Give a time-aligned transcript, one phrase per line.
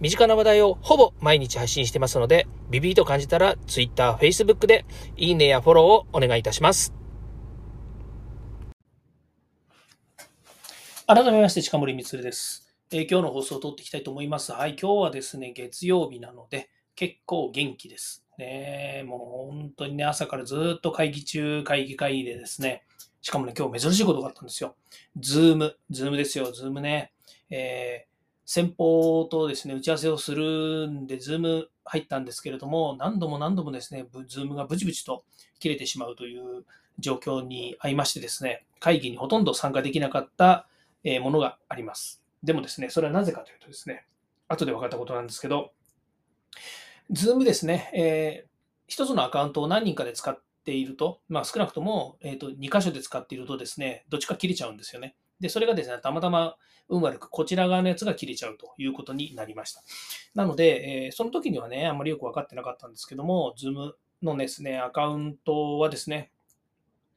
[0.00, 4.86] 身近な話題をほぼ毎日配信してますので、ビビーと感じたら Twitter、Facebook で
[5.18, 6.94] いいねやフォローをお願いいたします。
[11.06, 14.52] 改めまして、近森光です、えー、今日の放送を撮っていきたいと思います。
[14.52, 18.24] はい、今日はですね、月曜日なので、結構元気です。
[18.38, 22.84] ね、もう本当にね、朝からずっと会議中、会議会議でですね、
[23.20, 24.76] しかもね、今日珍しいことがあったんですよ。
[25.18, 27.12] ズーム、ズームですよ、ズームね。
[27.50, 28.09] えー
[28.52, 35.22] 先方とですね、打ち合わせをするんで、ズーム入ったんですけれども、何度も何度もですね、ズームがブチブチと
[35.60, 36.64] 切れてしまうという
[36.98, 40.66] 状況にあいましてですね、会議にほとんど参加できなかった
[41.20, 42.24] ものがあります。
[42.42, 44.04] でもですね、それはなぜかというとですね、
[44.48, 45.70] 後で分かったことなんですけど、
[47.08, 48.50] ズームですね、えー、
[48.88, 55.14] 一つのアカウントを何人かで使っていると、まあ、少なくとも、えーと、2箇所で使っているとですね、どっちか切れちゃうんですよね。
[55.40, 56.56] で、それがですね、たまたま
[56.88, 59.82] 運悪くこちら側のやつが切れちゃうということになりました。
[60.34, 66.30] なので、えー、その時にはね、あんまりよく分かってなかったんですけども、Zoom のですね、アカウントはですね、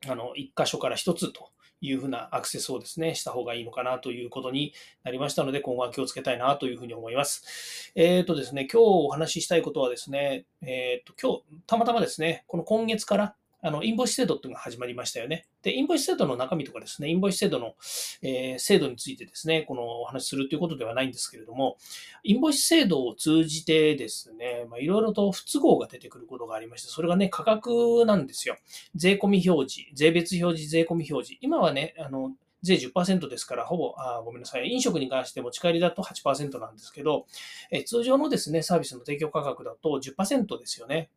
[0.08, 1.50] あの、1箇所から1つと
[1.82, 7.92] いうふうなアクセスをですね、した方がいいのかなということになりましたので、今後は気をつけたいなというふうに思います。
[7.96, 15.48] えっ、ー、とですね、今日お話ししたいことはですね、えっ、ー、と、今日、たまたまですね、この今月からあの、インボイス制度っていうのが始まりましたよね。
[15.62, 17.76] で、インボイス制度の中身とかですね、インボイス制度の、
[18.22, 21.78] えー、制度についてですね、このお話しするということではないんですけれども、
[22.24, 28.58] インボイス制度を通じてですね、まあ、いろいろと不都合が出てくることがありまして、それがね、価格なんですよ。
[28.96, 31.40] 税込み表示、税別表示、税込み表示。
[31.42, 32.34] 今はね、あの、
[32.64, 37.28] 税10%ですから、ほぼ、あごめんなさい、飲食に関して持ち帰りだと8%なんですけど、
[37.72, 41.10] え通常のですね、サービスの提供価格だと10%ですよね。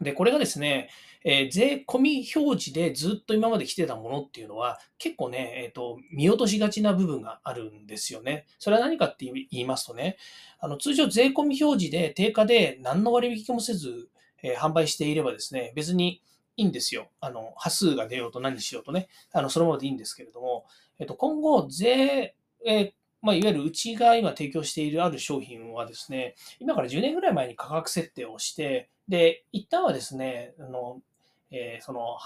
[0.00, 0.88] で、これがですね、
[1.24, 8.46] えー、税込み表示でずっと今まで来てたものっていうのは、結構ね、えっ、ー、と、見落としがちな部分があるんですよね。
[8.58, 10.18] それは何かって言いますとね、
[10.58, 14.08] あの、通常税込み表示で定価で何の割引もせず、
[14.42, 16.20] えー、販売していればですね、別に
[16.56, 17.08] いいんですよ。
[17.20, 20.66] あの、波数が出ようと何しようとね、あの、そのままでいいんですけれども、
[20.98, 22.34] えっ、と、今後、税、
[22.66, 22.92] え
[23.24, 31.00] まあ、いわゆるうちが今提供しているある商品はですね、今から10年ぐらい前に価格設定をして、で、一旦はですね、あの、
[31.50, 32.18] えー、その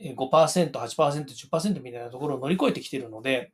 [0.00, 3.52] 5%、8%、10%みたいなところを乗り越えてきているので、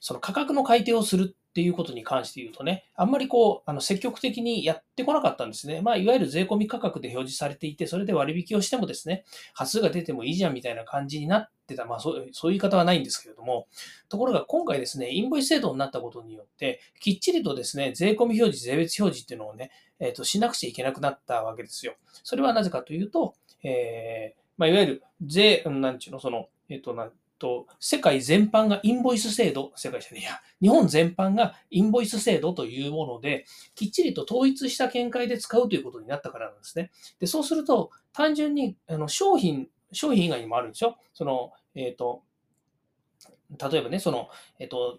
[0.00, 5.80] その価格の改定をするっていうことに関して言うとね、あんまりこう、あの積極的にやってこなかったんですね。
[5.82, 9.24] まあ、いわゆる税込み価格で表示されていて、それで割引をしてもですね、
[9.54, 11.84] 端数が出てもいいじゃんみたいな感じになってた。
[11.84, 13.66] まあ、そうそういう言い方はないんですけれども、
[14.08, 21.96] ところが今回ですね、インボイス制度になったことによって、きっちりとですね、税込み表示、税別表示っていうのをね、えっ、ー、と、しなくちゃいけなくなったわけですよ。
[22.22, 36.90] それはなぜかというと、えー、まあ、いわゆる税、なんちゅうの、その、えっ、ー、と、なと、世界全般がインボイス制度、世界じゃねえや、日本全般がインボイス制度というもので、きっちりと統一した見解で使うということになったからなんですね。
[37.18, 40.98] で、そうすると、単純にあの商品、商品以外にもあるんですよ。
[41.14, 42.22] その、えっ、ー、と、
[43.70, 44.28] 例えばね、その、
[44.58, 44.98] えっ、ー、と、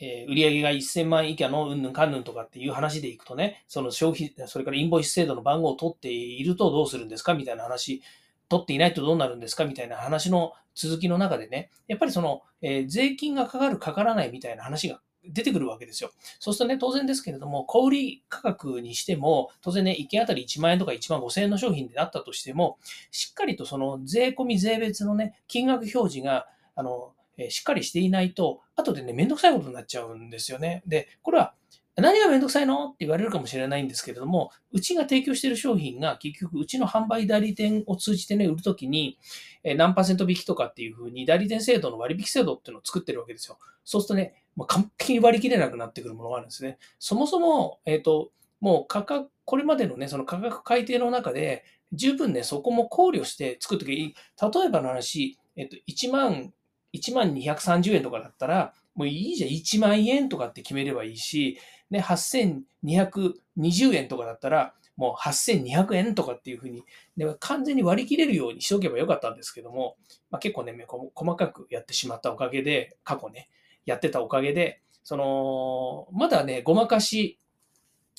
[0.00, 8.00] えー、売上が1000万以下のうんぬんかんぬんとかっていう話でいくとね、その消費、それからインボイス制度の番号を取っているとどうするんですかみたいな話
[8.48, 16.10] 取っていないとどうなるんですかみたいな話の続きの中でね、やっぱりその、えー、税金がかかる、かからないみたいな話が出てくるわけですよ。
[16.38, 22.78] そうするとね、当然ですけれども、小売価格にしても、当然ね、1件あたり1万円とか1万5千円の商品であったとしても、
[23.10, 30.82] しっかりとその税込み税別のね、金額表示が、あの、えしっかりしていないと、後でね、めんどくさいことになっちゃうんですよね。
[30.86, 31.54] で、これは
[32.00, 32.86] 何がめんどくさいの？
[32.86, 39.18] って言われるかもしれないんですけれども、うちが提供している商品が結局うちの販売代理店を通じてね、売るときに
[39.64, 43.58] 何パーセント引きとかっていうふうに代理店制度の割引制度っていうのを作ってるわけですよ。
[43.84, 46.78] そうするとね、まあ、完璧に割り切れなくなってくるものがあるんですね。
[46.98, 48.30] そもそも、えっ、ー、と、
[48.60, 54.14] もう価格、これまでのね、その価格改定の中で、十分ね、そこも考慮して作っておけばいい。
[54.52, 56.52] 例えばの話、えっ、ー、と、1万、
[56.92, 61.56] 1万230円とかだったら、もういいじゃん、1万円とかって決めればいいし、
[61.88, 66.82] ね、8220円とかだったら、もう8200円とかっていうふうに、
[67.16, 69.96] ね、完全に割り切れるようにしておけばよかったんですけども、
[70.32, 70.74] まあ、結構ね、
[71.14, 73.48] 細かくやってしまったおかげで、過去ね、
[73.86, 77.38] やってたおかげで、その、まだね、ごまかし、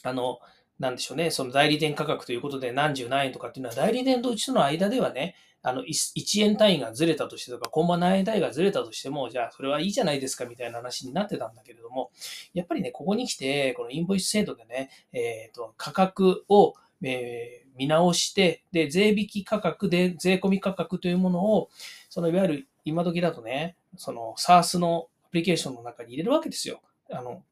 [0.03, 0.39] あの、
[0.79, 12.11] なんでしょうね、その代理店価格ということで何十何円とかっていうのは、代理店とうちとの間ではね、あの 1, 円単位がずれたとしてとか、コンマ何円単位がずれたとしても、じゃあそれはいいじゃないですかみたいな話になってたんだけれども、
[12.53, 21.69] やっぱりね、ここに来て、このインボイス制度でね、えーと、価格を、えー、見直して、で、税引き価格で、税込み価格というものを、
[22.09, 26.81] そのいわゆる今時だとね、その SARS のアプリケーションの中に入れるわけですよ。
[27.11, 27.43] あの、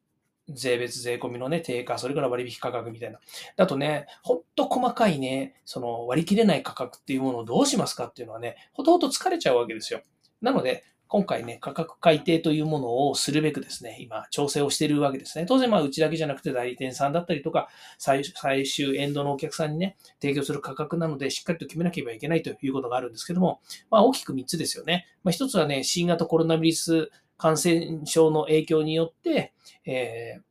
[0.48, 3.20] 税別税込みのね、定価、それから割引価格みたいな。
[3.56, 10.02] だとね、ほんと細かいね、その割り切れない価格っていうものをどうしますかっていうのはね、ほとほと疲れちゃうわけですよ。
[10.40, 15.46] なので、今回ね、価格改定というものをするべくですね、今、調整をしているわけですね。
[15.46, 18.22] 当然、まあ、うちだけじゃなくて代理店さんだったりとか、最
[18.66, 23.60] 終エンドのお客さんにね、提供する価格なので、しっかりと決めなければいけないということがあるんですけども、
[23.90, 25.06] まあ、大きく3つですよね。
[25.24, 29.54] まあ、1つはね、新型コロナウイルス感染症の影響によって、
[29.86, 30.48] えー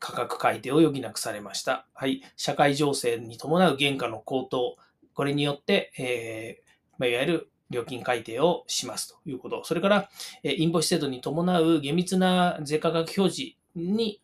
[0.00, 1.86] 価格改定を余儀なくされました。
[1.92, 2.22] はい。
[2.34, 4.76] 社会情勢に伴う原価の高騰、
[5.12, 9.62] これによって、えーま、いわゆる料金改定をしますということ。
[9.64, 10.10] それから、
[10.42, 14.22] えインボイス制度に伴う厳密な税価格表示に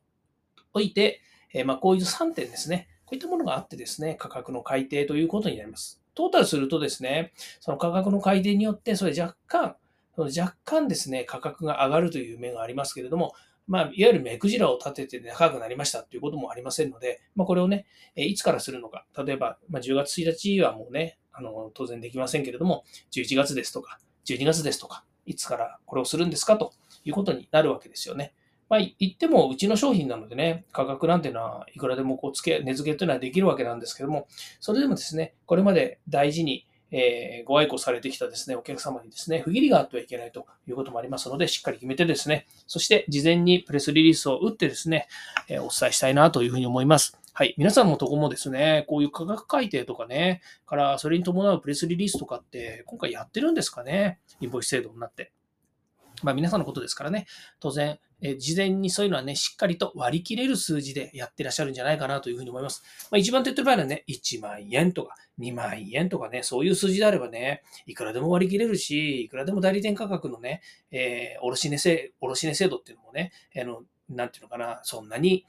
[0.73, 1.21] おいて、
[1.53, 2.89] えまあ、こういう3点ですね。
[3.05, 6.03] こういったものがあってですね、価格の改定ということになります。
[6.15, 9.77] トータルするとですね、その価格の改定によって、それ若干、
[10.23, 13.35] 若干ですね、価格が上がるという面がありますけれども、
[13.67, 19.05] まあ、いわゆる目くじらを立てて高くなりましたということもありませんので、まあ、これをね、いつからするのか。
[19.17, 26.73] 例えば、まあ、10月1日はもうね、あの、当然できませんけれども、11月ですとか、12月ですとか、いつからこれをするんですかと
[27.05, 28.33] いうことになるわけですよね。
[28.69, 34.27] まあ、言っても、うちの商品なのでね、価格なんていうのはいくらでもこう付け、値付けというのはできるわけなんですけども、
[34.61, 45.09] それでもですね、これまで大事にえ、ご愛顧されてきたですね、お客様にですね、不義理があってはいけないということもありますので、しっかり決めてですね、そして事前にプレスリリースを打ってですね、
[45.49, 47.19] え、お伝えしたいなというふうに思います。
[47.33, 47.55] はい。
[47.59, 55.33] 皆さんのとこもですね、こういう価格改定とかね、からそれに伴うプレスリリースとかって今回やってるんですかね、インボイス制度になって。
[56.23, 57.27] まあ皆さんのことですからね、
[57.61, 62.83] 当然、え事前にそういうのはね、しっかりと割り切れる数字でやってらっしゃるんじゃないかなというふうに思います。
[63.11, 75.45] まあ一番手っ取り早いのはね、1万円とか2万円とかね、そういう数字であればね、いくらでも割り切れるし、いくらでも代理店価格のね、えー、卸値制、卸値制度っていうのもね、あの、なんていうのかな、そんなに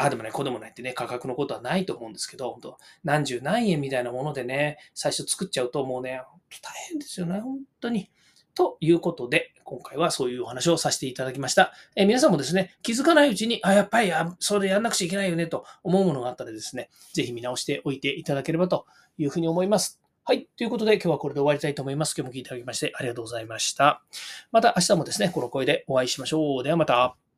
[0.00, 6.22] あでもない、こうでもないってね、価格のことはないと思うんですけど、本当何十何円みたいなものでね、最初作っちゃうともうね、
[6.62, 8.10] 大変ですよね、本当に。
[8.54, 11.72] ということで、今回はそういうお話をさせていただきました。
[11.96, 18.86] え皆さんもですね、気づかないうちに、あ、やっぱりあそれやんなくちゃいけないよねと思うものがあったらですね、ぜひ見直しておいていただければと
[19.18, 20.00] いうふうに思います。
[20.24, 20.48] はい。
[20.56, 22.14] ということで、今日はこれで終わりたいと思います。
[22.16, 24.02] 今日も聞いていただきましてありがとうございました。
[24.52, 26.62] また明日もですね、この声でお会いしましょう。
[26.62, 27.29] ではまた。